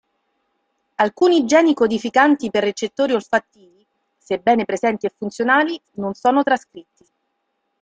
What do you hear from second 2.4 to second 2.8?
per